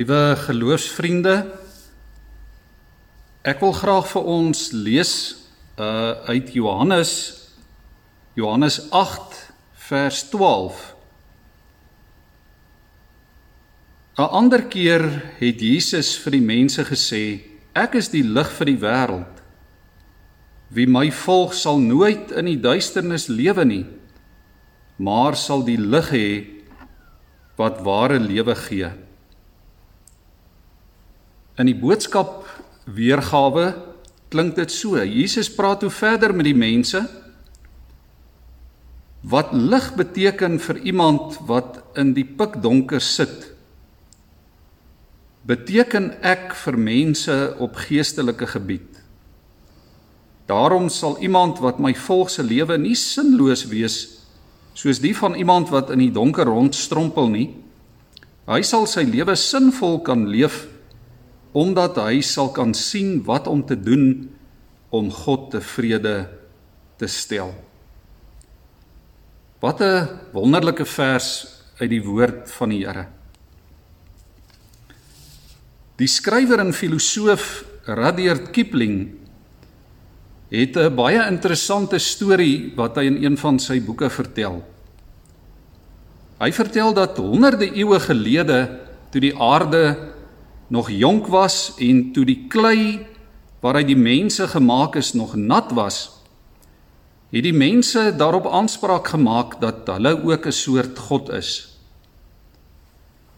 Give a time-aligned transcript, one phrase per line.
[0.00, 1.34] Liewe geloofsvriende,
[3.44, 5.10] ek wil graag vir ons lees
[5.76, 7.10] uh uit Johannes
[8.32, 9.36] Johannes 8
[9.90, 10.78] vers 12.
[14.16, 15.04] 'n Ander keer
[15.42, 17.44] het Jesus vir die mense gesê:
[17.76, 19.44] Ek is die lig vir die wêreld.
[20.72, 23.84] Wie my volg sal nooit in die duisternis lewe nie,
[24.96, 26.28] maar sal die lig hê
[27.60, 28.92] wat ware lewe gee.
[31.60, 32.46] In die boodskap
[32.88, 33.74] weergawe
[34.32, 34.96] klink dit so.
[34.96, 37.02] Jesus praat hoe verder met die mense
[39.20, 43.50] wat lig beteken vir iemand wat in die pikdonker sit.
[45.44, 48.88] Beteken ek vir mense op geestelike gebied.
[50.48, 54.00] Daarom sal iemand wat my volg se lewe nie sinloos wees
[54.72, 57.48] soos die van iemand wat in die donker rondstrompel nie.
[58.48, 60.69] Hy sal sy lewe sinvol kan leef
[61.52, 64.30] omdat hy sal kan sien wat om te doen
[64.90, 66.28] om God tevrede
[66.98, 67.54] te stel.
[69.60, 71.46] Wat 'n wonderlike vers
[71.80, 73.06] uit die woord van die Here.
[75.96, 79.20] Die skrywer en filosoof Rudyard Kipling
[80.50, 84.64] het 'n baie interessante storie wat hy in een van sy boeke vertel.
[86.40, 89.96] Hy vertel dat honderde eeue gelede toe die aarde
[90.70, 93.06] nog jonk was en toe die klei
[93.60, 95.98] waaruit die mense gemaak is nog nat was,
[97.30, 101.78] het die mense daarop aanspraak gemaak dat hulle ook 'n soort god is.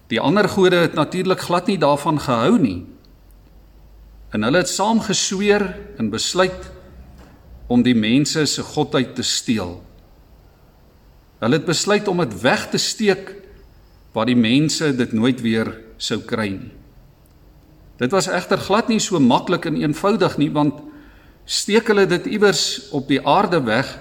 [0.06, 2.84] Die ander gode het natuurlik glad nie daarvan gehou nie.
[4.30, 6.70] En hulle het saam gesweer en besluit
[7.66, 9.83] om die mense se godheid te steel.
[11.38, 13.34] Hulle het besluit om dit weg te steek
[14.12, 16.81] waar die mense dit nooit weer sou kry nie.
[18.03, 20.81] Dit was egter glad nie so maklik en eenvoudig nie want
[21.47, 23.93] steek hulle dit iewers op die aarde weg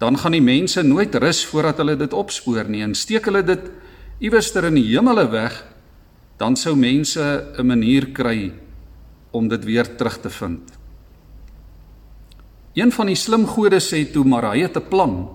[0.00, 3.68] dan gaan die mense nooit rus voordat hulle dit opspoor nie en steek hulle dit
[4.24, 5.58] iewers ter in die hemele weg
[6.40, 7.20] dan sou mense
[7.58, 8.52] 'n manier kry
[9.30, 10.72] om dit weer terug te vind.
[12.72, 15.28] Een van die slim gode sê toe maar hy het 'n plan.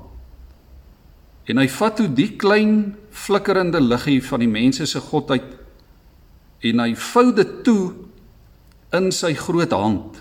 [1.46, 5.61] En hy vat toe die klein flikkerende liggie van die mense se godheid
[6.62, 7.94] en hy vou dit toe
[8.94, 10.20] in sy groot hand.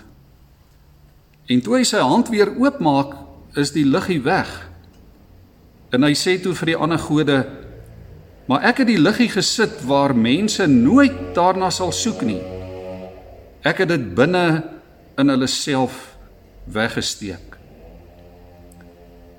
[1.51, 3.17] En toe hy sy hand weer oopmaak,
[3.59, 4.49] is die liggie weg.
[5.91, 7.37] En hy sê toe vir die ander gode:
[8.47, 12.41] "Maar ek het die liggie gesit waar mense nooit daarna sal soek nie.
[13.63, 14.63] Ek het dit binne
[15.17, 16.15] in hulle self
[16.65, 17.57] weggesteek."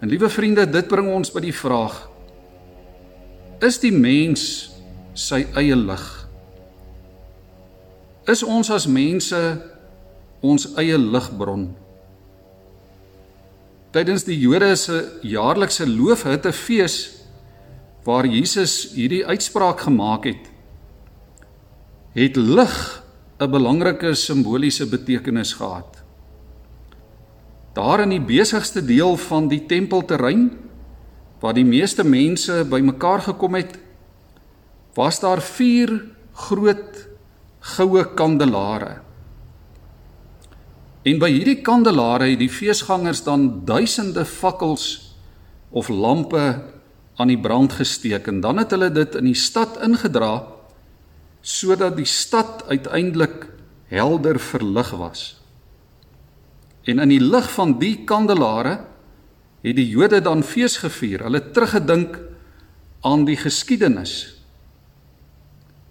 [0.00, 2.08] En liewe vriende, dit bring ons by die vraag:
[3.60, 4.70] Is die mens
[5.14, 6.21] sy eie lig?
[8.26, 9.38] Is ons as mense
[10.42, 11.70] ons eie ligbron.
[13.92, 16.96] Tydens die Jode se jaarlikse loofhuttefees
[18.06, 20.48] waar Jesus hierdie uitspraak gemaak het,
[22.16, 23.02] het lig
[23.40, 26.02] 'n belangrike simboliese betekenis gehad.
[27.74, 30.50] Daar in die besigste deel van die tempelterrein
[31.40, 33.78] waar die meeste mense bymekaar gekom het,
[34.94, 36.91] was daar 4 groot
[37.62, 38.98] goue kandelare.
[41.06, 45.14] En by hierdie kandelare het die feesgangers dan duisende fakkels
[45.70, 46.62] of lampe
[47.18, 50.42] aan die brand gesteek en dan het hulle dit in die stad ingedra
[51.42, 53.48] sodat die stad uiteindelik
[53.90, 55.22] helder verlig was.
[56.86, 58.78] En in die lig van die kandelare
[59.62, 61.22] het die Jode dan fees gevier.
[61.26, 62.18] Hulle teruggedink
[63.06, 64.41] aan die geskiedenis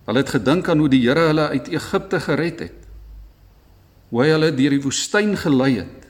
[0.05, 2.77] Hulle het gedink aan hoe die Here hulle uit Egipte gered het.
[4.09, 6.07] Hoe hy hulle deur die woestyn gelei het.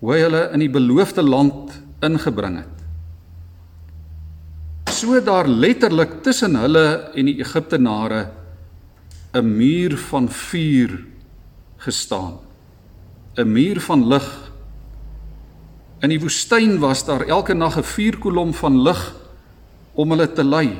[0.00, 2.76] Hoe hy hulle in die beloofde land ingebring het.
[4.90, 8.30] So daar letterlik tussen hulle en die Egiptenare
[9.32, 11.04] 'n muur van vuur
[11.76, 12.38] gestaan.
[13.36, 14.52] 'n Muur van lig.
[16.00, 19.14] In die woestyn was daar elke nag 'n vuurkolom van lig
[19.94, 20.76] om hulle te lei.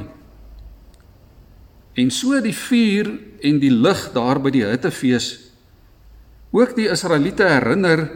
[2.00, 3.12] En so die vuur
[3.44, 5.28] en die lig daar by die hittefees
[6.50, 8.08] ook die Israeliete herinner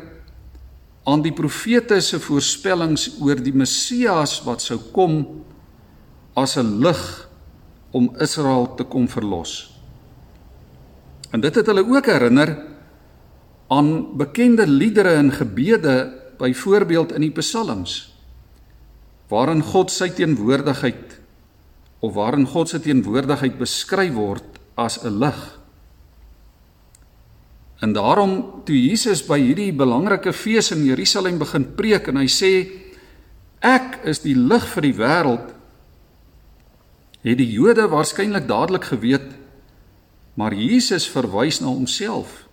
[1.06, 5.44] aan die profete se voorspellings oor die Messias wat sou kom
[6.34, 7.28] as 'n lig
[7.92, 9.70] om Israel te kom verlos.
[11.30, 12.58] En dit het hulle ook herinner
[13.68, 18.12] aan bekende liedere en gebede byvoorbeeld in die psalms
[19.28, 21.23] waarin God sy teenwoordigheid
[22.04, 25.40] of waarin God se teenwoordigheid beskryf word as 'n lig.
[27.80, 32.52] En daarom toe Jesus by hierdie belangrike fees in Jerusalem begin preek en hy sê
[33.60, 35.54] ek is die lig vir die wêreld
[37.24, 39.32] het die Jode waarskynlik dadelik geweet
[40.34, 42.48] maar Jesus verwys na homself.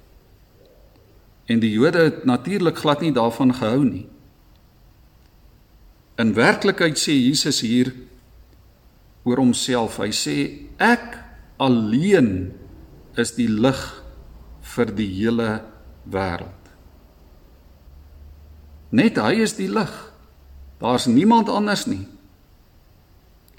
[1.46, 4.08] En die Jode het natuurlik glad nie daarvan gehou nie.
[6.16, 7.94] In werklikheid sê Jesus hier
[9.24, 10.00] oor homself.
[10.02, 10.36] Hy sê
[10.82, 11.18] ek
[11.62, 12.52] alleen
[13.20, 13.82] is die lig
[14.74, 15.50] vir die hele
[16.10, 16.58] wêreld.
[18.92, 19.92] Net hy is die lig.
[20.82, 22.04] Daar's niemand anders nie.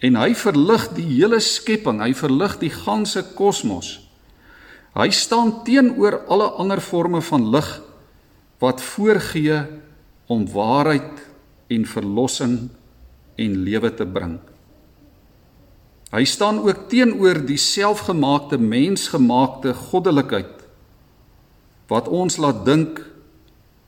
[0.03, 4.01] En hy verlig die hele skepping, hy verlig die ganse kosmos.
[4.99, 7.69] Hy staan teenoor alle ander forme van lig
[8.61, 9.63] wat voorgee
[10.31, 11.23] om waarheid
[11.73, 12.57] en verlossing
[13.41, 14.37] en lewe te bring.
[16.13, 20.61] Hy staan ook teenoor die selfgemaakte mensgemaakte goddelikheid
[21.89, 23.01] wat ons laat dink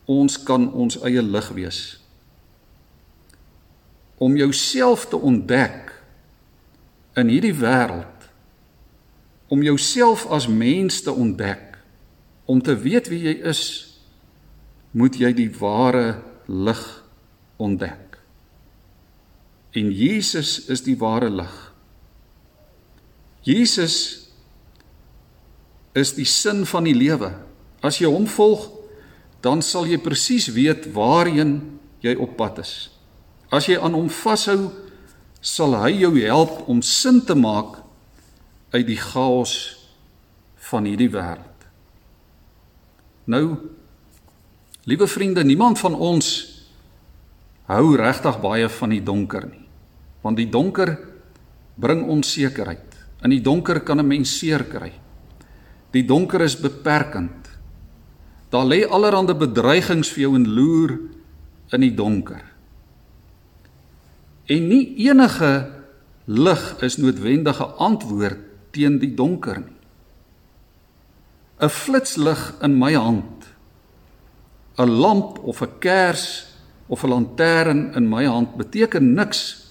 [0.08, 1.80] ons kan ons eie lig wees.
[4.20, 5.92] Om jouself te ontdek
[7.16, 8.14] in hierdie wêreld
[9.54, 11.78] om jouself as mens te ontdek,
[12.44, 13.62] om te weet wie jy is,
[14.90, 16.82] moet jy die ware lig
[17.62, 18.18] ontdek.
[19.74, 21.54] En Jesus is die ware lig.
[23.44, 24.24] Jesus
[25.94, 27.30] is die sin van die lewe.
[27.84, 28.66] As jy hom volg,
[29.44, 31.58] dan sal jy presies weet waarheen
[32.04, 32.88] jy op pad is.
[33.52, 34.72] As jy aan hom vashou,
[35.44, 37.82] sal hy jou help om sin te maak
[38.72, 39.54] uit die chaos
[40.70, 41.68] van hierdie wêreld.
[43.28, 43.44] Nou
[44.88, 46.32] liewe vriende, niemand van ons
[47.68, 49.62] hou regtig baie van die donker nie.
[50.24, 50.96] Want die donker
[51.80, 52.93] bring onsekerheid.
[53.24, 54.92] In die donker kan 'n mens seer kry.
[55.90, 57.48] Die donker is beperkend.
[58.50, 60.98] Daar lê allerlei bedreigings vir jou in loer
[61.72, 62.42] in die donker.
[64.46, 65.70] En nie enige
[66.24, 68.38] lig is noodwendige antwoord
[68.70, 69.78] teen die donker nie.
[71.60, 73.46] 'n Flitslig in my hand.
[74.78, 76.46] 'n Lamp of 'n kers
[76.88, 79.70] of 'n lantern in my hand beteken niks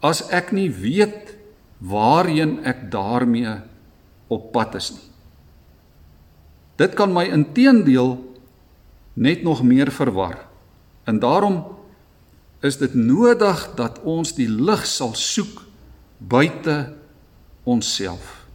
[0.00, 1.33] as ek nie weet
[1.78, 3.56] waarheen ek daarmee
[4.28, 5.08] op pad is nie.
[6.76, 8.34] Dit kan my inteendeel
[9.14, 10.46] net nog meer verwar.
[11.04, 11.64] En daarom
[12.60, 15.62] is dit nodig dat ons die lig sal soek
[16.18, 16.94] buite
[17.62, 18.46] onsself.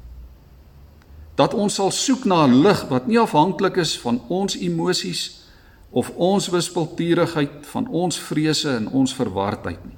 [1.35, 5.45] Dat ons sal soek na 'n lig wat nie afhanklik is van ons emosies
[5.89, 9.97] of ons wispelturigheid van ons vrese en ons verwardheid nie.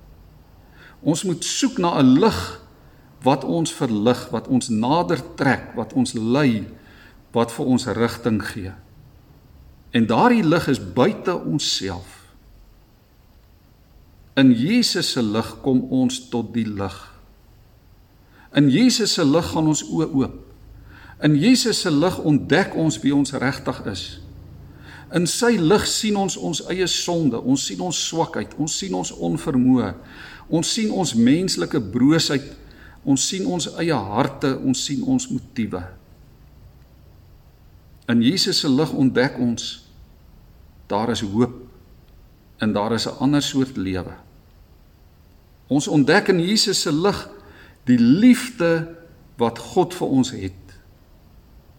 [1.02, 2.62] Ons moet soek na 'n lig
[3.22, 6.66] wat ons verlig, wat ons nader trek, wat ons lei,
[7.36, 8.74] wat vir ons rigting gee.
[9.92, 12.18] En daardie lig is buite onsself.
[14.40, 16.98] In Jesus se lig kom ons tot die lig.
[18.56, 20.38] In Jesus se lig gaan ons oë oop.
[21.22, 24.06] In Jesus se lig ontdek ons wie ons regtig is.
[25.14, 29.12] In sy lig sien ons ons eie sonde, ons sien ons swakheid, ons sien ons
[29.12, 29.92] onvermoë.
[30.52, 32.48] Ons sien ons menslike broosheid,
[33.04, 35.82] ons sien ons eie harte, ons sien ons motiewe.
[38.12, 39.70] In Jesus se lig ontdek ons
[40.92, 41.54] daar is hoop
[42.62, 44.14] en daar is 'n ander soort lewe.
[45.68, 47.30] Ons ontdek in Jesus se lig
[47.84, 48.96] die liefde
[49.38, 50.54] wat God vir ons het.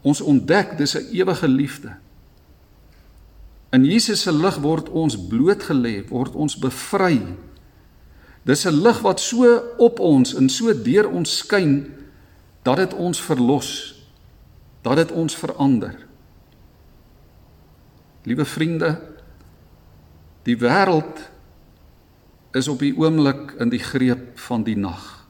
[0.03, 1.93] Ons ontdek dis 'n ewige liefde.
[3.71, 7.23] In Jesus se lig word ons blootgelê, word ons bevry.
[8.43, 11.95] Dis 'n lig wat so op ons en so deur ons skyn
[12.63, 13.95] dat dit ons verlos,
[14.83, 16.07] dat dit ons verander.
[18.23, 19.01] Liewe vriende,
[20.43, 21.31] die wêreld
[22.53, 25.27] is op die oomblik in die greep van die nag.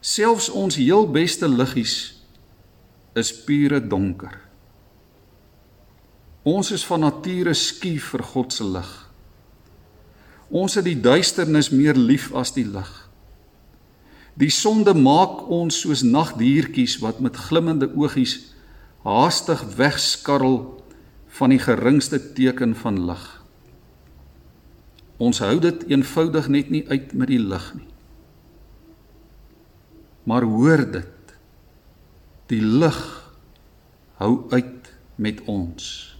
[0.00, 2.24] Selfs ons heel beste liggies
[3.14, 4.40] is pure donker.
[6.42, 9.03] Ons is van nature skief vir God se lig.
[10.54, 12.90] Ons het die duisternis meer lief as die lig.
[14.38, 18.36] Die sonde maak ons soos nagdiertjies wat met glimmende oogies
[19.04, 20.60] haastig wegskarrel
[21.38, 23.24] van die geringste teken van lig.
[25.18, 27.90] Ons hou dit eenvoudig net nie uit met die lig nie.
[30.24, 31.34] Maar hoor dit.
[32.50, 32.98] Die lig
[34.22, 36.14] hou uit met ons.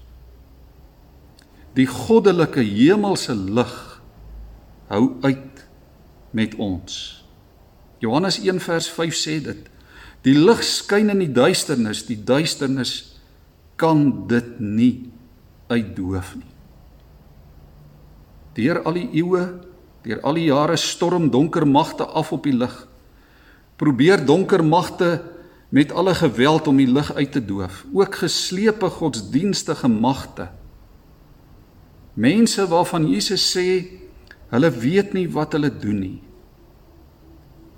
[1.75, 3.94] Die goddelike hemelse lig
[4.95, 5.67] hou uit
[6.35, 6.95] met ons.
[8.03, 9.71] Johannes 1 vers 5 sê dit.
[10.25, 12.95] Die lig skyn in die duisternis, die duisternis
[13.81, 15.11] kan dit nie
[15.69, 16.51] uitdoof nie.
[18.55, 19.45] Deur al die eeue,
[20.05, 22.75] deur al die jare storm donker magte af op die lig.
[23.81, 25.19] Probeer donker magte
[25.75, 30.49] met alle geweld om die lig uit te doof, ook geslepe godsdienstige magte.
[32.15, 33.83] Mense waarvan Jesus sê
[34.55, 36.21] hulle weet nie wat hulle doen nie.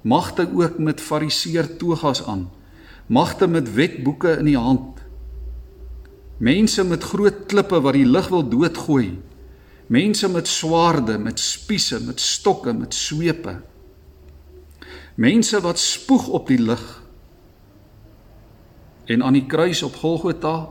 [0.06, 2.46] Magte ook met fariseer togas aan.
[3.06, 5.00] Magte met wetboeke in die hand.
[6.38, 9.16] Mense met groot klippe wat die lig wil doodgooi.
[9.86, 13.60] Mense met swaarde, met spiese, met stokke, met swepe.
[15.14, 16.84] Mense wat spoeg op die lig.
[19.06, 20.68] En aan die kruis op Golgotha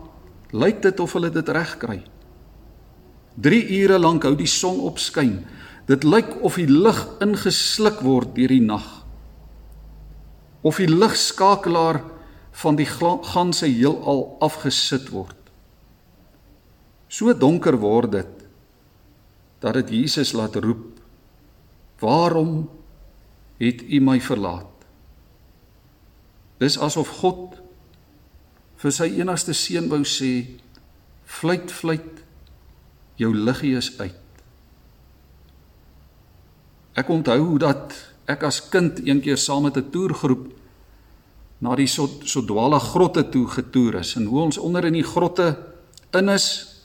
[0.52, 2.02] lyk dit of hulle dit reg kry.
[3.42, 5.40] 3 ure lank hou die son opskyn.
[5.86, 8.86] Dit lyk of die lig ingesluk word deur die nag.
[10.66, 12.02] Of die ligskakelaar
[12.58, 15.38] van die ganse heelal afgesit word.
[17.08, 18.32] So donker word dit
[19.62, 21.00] dat dit Jesus laat roep:
[22.02, 22.70] "Waarom
[23.62, 24.74] het U my verlaat?"
[26.60, 27.62] Dis asof God
[28.82, 30.60] vir sy enigste seun wou sê:
[31.26, 32.24] "Fluit, fluit,
[33.16, 34.25] jou liggie is uit."
[36.96, 40.54] Ek onthou hoe dat ek as kind eendag saam met 'n toergroep
[41.60, 45.58] na die Sodwala grotte toe getoer is en hoe ons onder in die grotte
[46.12, 46.76] in is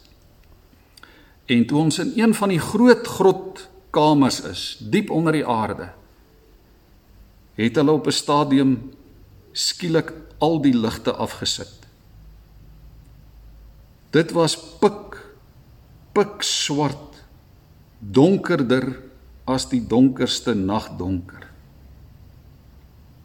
[1.50, 5.88] En toe ons in een van die groot grotkamers is, diep onder die aarde,
[7.58, 8.92] het hulle op 'n stadium
[9.52, 11.74] skielik al die ligte afgesit.
[14.10, 15.18] Dit was pik
[16.12, 17.22] pik swart,
[17.98, 19.00] donkerder
[19.50, 21.46] as die donkerste nagdonker.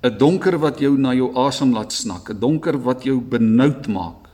[0.06, 4.30] 'n Donker wat jou na jou asem laat snak, 'n donker wat jou benoud maak.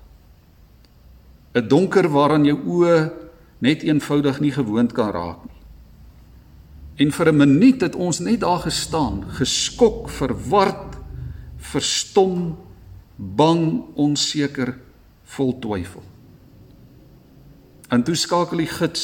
[1.55, 3.11] 'n Donker waaraan jou oë
[3.59, 5.61] net eenvoudig nie gewoond kan raak nie.
[7.05, 10.97] En vir 'n minuut het ons net daar gestaan, geskok, verward,
[11.57, 12.57] verstom,
[13.15, 14.77] bang, onseker,
[15.23, 16.03] vol twyfel.
[17.89, 19.03] En toe skakel die gids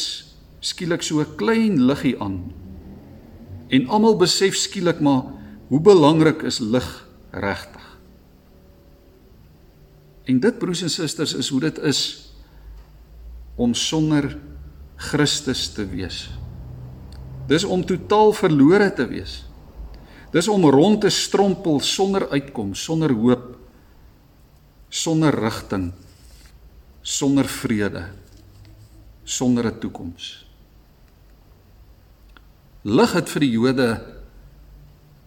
[0.60, 2.54] skielik so 'n klein liggie aan.
[3.68, 5.24] En almal besef skielik maar
[5.68, 6.88] hoe belangrik is lig
[7.32, 7.84] regtig.
[10.28, 12.02] En dit broers en susters is hoe dit is
[13.56, 14.38] om sonder
[14.96, 16.30] Christus te wees.
[17.48, 19.46] Dis om totaal verlore te wees.
[20.32, 23.56] Dis om rond te strompel sonder uitkoms, sonder hoop,
[24.90, 25.92] sonder rigting,
[27.02, 28.04] sonder vrede,
[29.24, 30.47] sonder 'n toekoms.
[32.88, 33.88] Lig het vir die Jode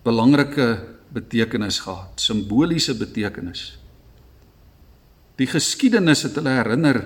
[0.07, 0.69] belangrike
[1.13, 3.75] betekenis gehad, simboliese betekenis.
[5.37, 7.03] Die geskiedenis het hulle herinner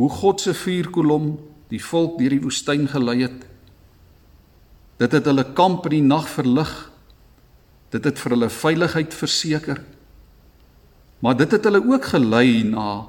[0.00, 1.34] hoe God se vuurkolom
[1.68, 3.44] die volk deur die woestyn gelei het.
[5.00, 6.72] Dit het hulle kamp in die nag verlig.
[7.92, 9.84] Dit het vir hulle veiligheid verseker.
[11.20, 13.04] Maar dit het hulle ook gelei na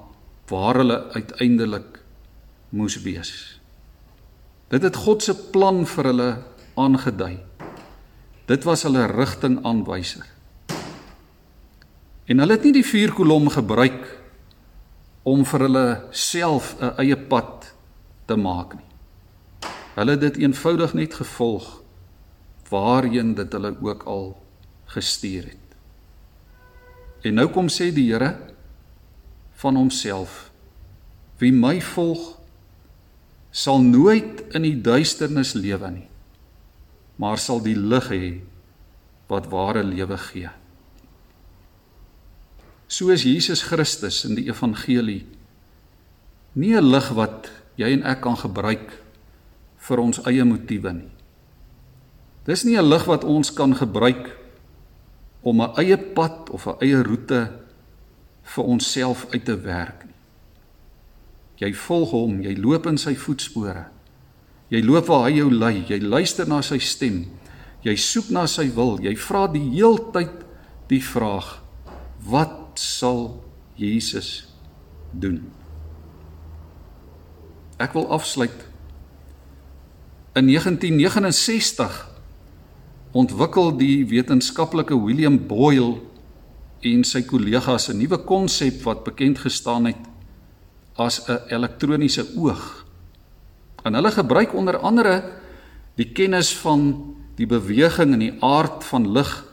[0.51, 2.01] waar hulle uiteindelik
[2.75, 3.60] moes wees.
[4.71, 6.29] Dit het God se plan vir hulle
[6.79, 7.39] aangedui.
[8.47, 10.23] Dit was hulle rigtingaanwyser.
[12.31, 14.05] En hulle het nie die vuurkolom gebruik
[15.27, 17.73] om vir hulle self 'n eie pad
[18.25, 18.89] te maak nie.
[19.95, 21.81] Hulle het dit eenvoudig net gevolg
[22.69, 24.37] waarheen dit hulle ook al
[24.85, 25.67] gestuur het.
[27.21, 28.37] En nou kom sê die Here
[29.51, 30.51] van homself:
[31.37, 32.40] Wie my volg
[33.51, 36.07] sal nooit in die duisternis lewe nie,
[37.17, 38.25] maar sal die lig hê
[39.27, 40.49] wat ware lewe gee
[42.91, 45.23] soos Jesus Christus in die evangelie
[46.59, 47.47] nie 'n lig wat
[47.79, 48.91] jy en ek kan gebruik
[49.87, 51.11] vir ons eie motiewe nie.
[52.45, 54.35] Dis nie 'n lig wat ons kan gebruik
[55.41, 57.51] om 'n eie pad of 'n eie roete
[58.43, 60.10] vir onsself uit te werk nie.
[61.61, 63.85] Jy volg hom, jy loop in sy voetspore.
[64.73, 67.25] Jy loop waar hy jou lei, jy luister na sy stem.
[67.85, 68.95] Jy soek na sy wil.
[69.03, 70.45] Jy vra die heeltyd
[70.89, 71.59] die vraag:
[72.25, 73.43] Wat sal
[73.77, 74.47] Jesus
[75.11, 75.43] doen?
[77.81, 78.67] Ek wil afsluit.
[80.37, 82.07] In 1969
[83.11, 85.99] ontwikkel die wetenskaplike William Boyle
[86.87, 90.10] en sy kollegas 'n nuwe konsep wat bekend gestaan het
[91.05, 92.85] as 'n elektroniese oog.
[93.83, 95.23] En hulle gebruik onder andere
[95.95, 99.45] die kennis van die beweging en die aard van lig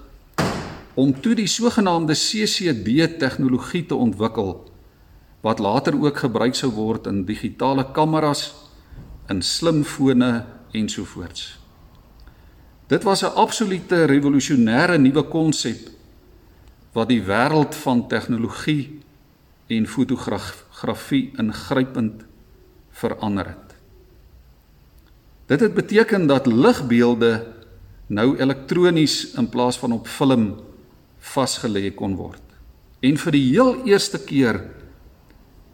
[0.94, 4.66] om toe die sogenaamde CCD tegnologie te ontwikkel
[5.40, 8.54] wat later ook gebruik sou word in digitale kameras,
[9.30, 11.58] in slimfone ensovoorts.
[12.88, 15.88] Dit was 'n absolute revolusionêre nuwe konsep
[16.92, 18.97] wat die wêreld van tegnologie
[19.68, 22.24] en fotografie ingrypend
[22.90, 23.74] verander het.
[25.48, 27.46] Dit het beteken dat ligbeelde
[28.08, 30.56] nou elektronies in plaas van op film
[31.18, 32.42] vasgelê kon word.
[33.00, 34.60] En vir die heel eerste keer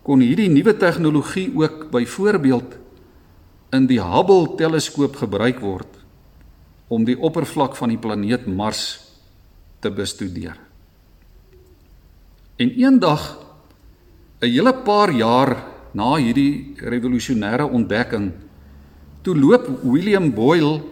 [0.04, 2.76] kon hierdie nuwe tegnologie ook byvoorbeeld
[3.74, 6.00] in die Hubble teleskoop gebruik word
[6.92, 9.00] om die oppervlak van die planeet Mars
[9.80, 10.58] te bestudeer.
[12.60, 13.43] En eendag
[14.40, 15.56] 'n hele paar jaar
[15.92, 18.32] na hierdie revolusionêre ontdekking
[19.22, 20.82] toe loop William Boyle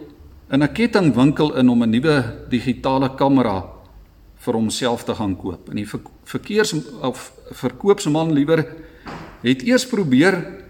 [0.49, 3.63] in 'n kettingwinkel in om 'n nuwe digitale kamera
[4.35, 5.69] vir homself te gaan koop.
[5.69, 5.87] En die
[6.23, 8.65] verkeers of verkoopsman liewer
[9.41, 10.63] het eers probeer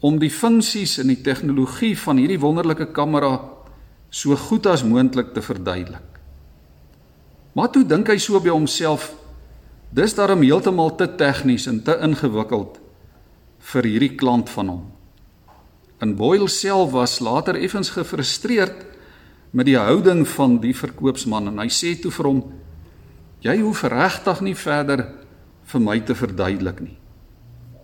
[0.00, 3.40] om die funksies en die tegnologie van hierdie wonderlike kamera
[4.10, 6.20] so goed as moontlik te verduidelik.
[7.52, 9.14] Maar toe dink hy so by homself,
[9.96, 12.76] dis daarom heeltemal te tegnies en te ingewikkeld
[13.72, 14.84] vir hierdie klant van hom.
[16.04, 18.84] En Boyle self was later effens gefrustreerd
[19.56, 22.42] met die houding van die verkoopsman en hy sê toe vir hom:
[23.40, 25.06] "Jy hoef regtig nie verder
[25.66, 26.96] vir my te verduidelik nie,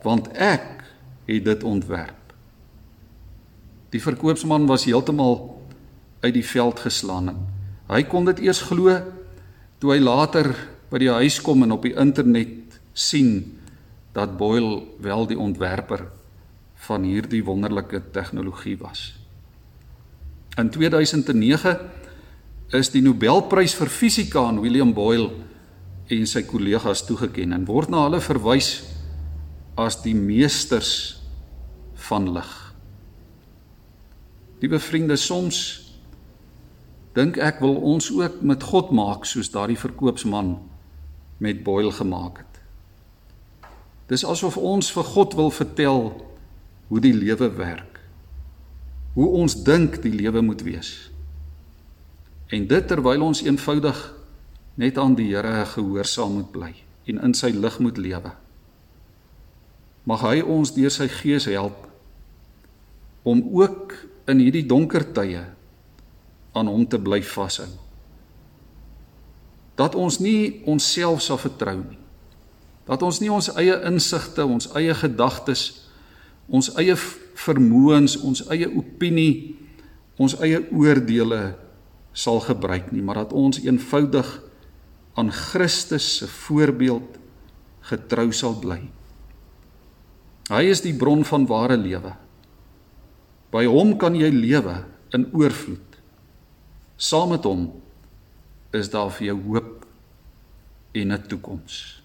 [0.04, 0.82] want ek
[1.26, 2.34] het dit ontwerp.
[3.92, 5.62] Die verkoopsman was heeltemal
[6.22, 7.34] uit die veld geslaan.
[7.90, 8.94] Hy kon dit eers glo
[9.82, 10.52] toe hy later
[10.92, 13.58] by die huis kom en op die internet sien
[14.12, 16.04] dat Boyle wel die ontwerper
[16.84, 19.14] van hierdie wonderlike tegnologie was.
[20.60, 21.78] In 2009
[22.76, 25.30] is die Nobelprys vir fisika aan William Boyle
[26.12, 28.82] en sy kollegas toegekend en word na hulle verwys
[29.80, 31.22] as die meesters
[32.08, 32.50] van lig.
[34.60, 35.62] Liewe vriende, soms
[37.16, 40.52] dink ek wil ons ook met God maak soos daardie verkoopsman
[41.42, 42.60] met Boyle gemaak het.
[44.06, 46.04] Dis asof ons vir God wil vertel
[46.86, 47.98] hoe die lewe werk.
[49.16, 50.92] Hoe ons dink die lewe moet wees.
[52.52, 54.00] En dit terwyl ons eenvoudig
[54.78, 56.72] net aan die Here gehoorsaam moet bly
[57.10, 58.34] en in sy lig moet lewe.
[60.06, 61.88] Mag hy ons deur sy gees help
[63.26, 63.96] om ook
[64.30, 65.42] in hierdie donker tye
[66.52, 67.70] aan hom te bly vashou.
[69.78, 71.98] Dat ons nie onsself sal vertrou nie.
[72.88, 75.88] Dat ons nie ons eie insigte, ons eie gedagtes,
[76.50, 76.96] ons eie
[77.44, 79.54] vermoëns, ons eie opinie,
[80.20, 81.54] ons eie oordeele
[82.12, 84.28] sal gebruik nie, maar dat ons eenvoudig
[85.16, 87.18] aan Christus se voorbeeld
[87.88, 88.80] getrou sal bly.
[90.52, 92.12] Hy is die bron van ware lewe.
[93.52, 94.82] By hom kan jy lewe
[95.16, 95.98] in oorvloed.
[96.96, 97.68] Saam met hom
[98.72, 99.86] is daar vir jou hoop
[100.92, 102.02] en 'n toekoms.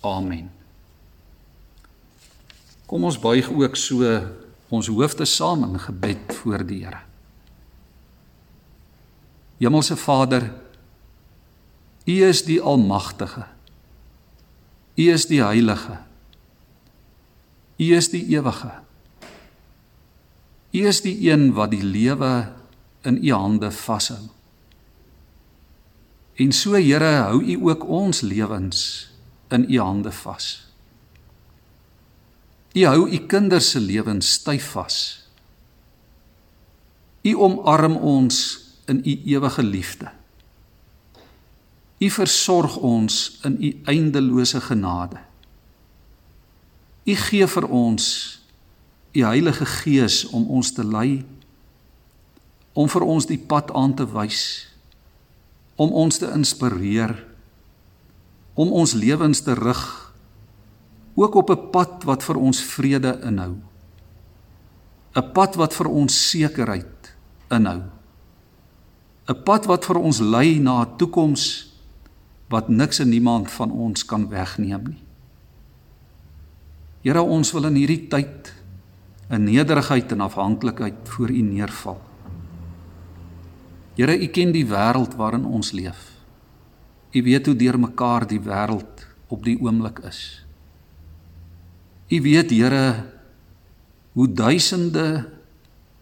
[0.00, 0.50] Amen.
[2.86, 4.20] Kom ons buig ook so
[4.68, 7.00] ons hoofde saam in gebed voor die Here.
[9.58, 10.52] Hemelse Vader,
[12.06, 13.46] U is die almagtige.
[14.94, 15.98] U is die heilige.
[17.76, 18.70] U is die ewige.
[20.70, 22.52] U is die een wat die lewe
[23.02, 24.35] in u hande vashou.
[26.36, 29.08] En so Here, hou u ook ons lewens
[29.48, 30.66] in u hande vas.
[32.76, 34.98] U hou u kinders se lewens styf vas.
[37.22, 40.10] U omarm ons in u ewige liefde.
[41.98, 45.16] U versorg ons in u eindelose genade.
[47.06, 48.06] U gee vir ons
[49.16, 51.24] u Heilige Gees om ons te lei,
[52.76, 54.66] om vir ons die pad aan te wys,
[55.76, 57.14] om ons te inspireer,
[58.56, 59.84] om ons lewens te rig
[61.16, 63.56] ook op 'n pad wat vir ons vrede inhou.
[65.16, 67.16] 'n Pad wat vir ons sekerheid
[67.50, 67.82] inhou.
[69.28, 71.72] 'n Pad wat vir ons lei na 'n toekoms
[72.48, 75.02] wat niks en niemand van ons kan wegneem nie.
[77.02, 78.52] Here ons wil in hierdie tyd
[79.30, 82.05] in nederigheid en afhanklikheid voor U neerval.
[83.96, 86.00] Here, U ken die wêreld waarin ons leef.
[87.16, 90.20] U weet hoe deurmekaar die wêreld op die oomblik is.
[92.12, 93.06] U weet, Here,
[94.12, 95.06] hoe duisende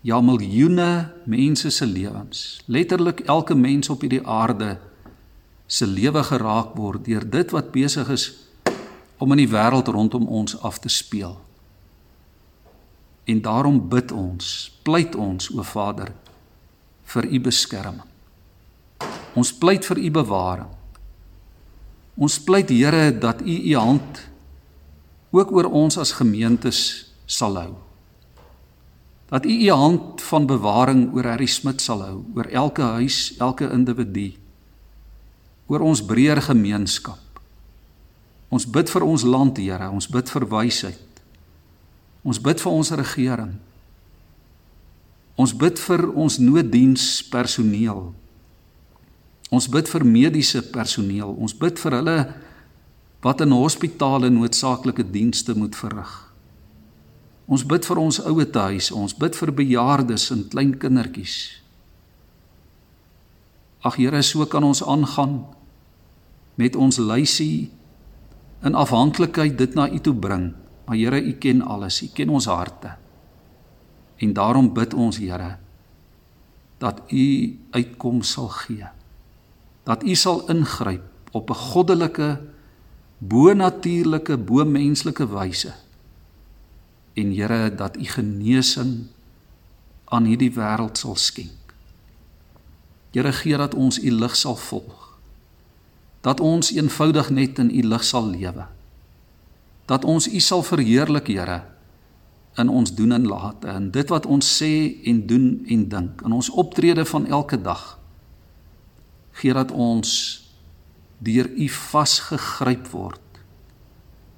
[0.03, 4.75] ja miljoene mense se lewens, letterlik elke mens op hierdie aarde
[5.67, 8.27] se lewe geraak word deur dit wat besig is
[9.23, 11.39] om in die wêreld rondom ons af te speel.
[13.25, 14.51] En daarom bid ons,
[14.83, 16.13] pleit ons o Vader
[17.13, 18.11] vir u beskerming.
[19.35, 20.71] Ons pleit vir u bewaring.
[22.15, 24.21] Ons pleit Here dat u u hand
[25.35, 27.75] ook oor ons as gemeentes sal hou.
[29.33, 33.67] Dat u u hand van bewaring oor Harry Smit sal hou, oor elke huis, elke
[33.73, 34.31] individu,
[35.67, 37.19] oor ons breër gemeenskap.
[38.55, 41.23] Ons bid vir ons land, Here, ons bid vir wysheid.
[42.23, 43.57] Ons bid vir ons regering.
[45.41, 48.13] Ons bid vir ons nooddienspersoneel.
[49.55, 51.35] Ons bid vir mediese personeel.
[51.35, 52.19] Ons bid vir hulle
[53.25, 56.13] wat in hospitale noodsaaklike dienste moet verrig.
[57.45, 61.37] Ons bid vir ons ouetehuis, ons bid vir bejaardes en klein kindertjies.
[63.85, 65.43] Ag Here, so kan ons aangaan
[66.57, 67.69] met ons lysie
[68.65, 70.55] in afhanklikheid dit na U toe bring.
[70.87, 72.01] Maar Here, U ken alles.
[72.01, 72.97] U ken ons harte.
[74.17, 75.57] En daarom bid ons, Here,
[76.79, 78.87] dat U uitkom sal gee.
[79.83, 82.41] Dat U sal ingryp op 'n goddelike,
[83.19, 85.75] bo-natuurlike, bo-menslike wyse.
[87.13, 89.07] En Here, dat U genesing
[90.05, 91.75] aan hierdie wêreld sal skenk.
[93.11, 95.05] Here, gee dat ons U lig sal volg
[96.25, 98.65] dat ons eenvoudig net in u lig sal lewe.
[99.85, 101.61] Dat ons u sal verheerlik, Here,
[102.57, 106.33] in ons doen en late en dit wat ons sê en doen en dink in
[106.33, 107.99] ons optrede van elke dag.
[109.41, 110.11] Gee dat ons
[111.19, 113.21] deur u vasgegryp word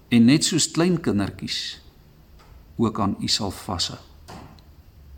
[0.08, 1.80] en net soos klein kindertjies
[2.76, 3.98] ook aan u sal vashou.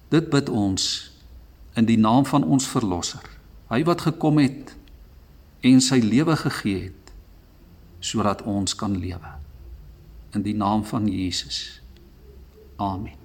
[0.09, 0.85] Dit bid ons
[1.77, 3.25] in die naam van ons verlosser.
[3.69, 4.75] Hy wat gekom het
[5.67, 7.13] en sy lewe gegee het
[8.01, 9.35] sodat ons kan lewe.
[10.35, 11.81] In die naam van Jesus.
[12.79, 13.18] Amen.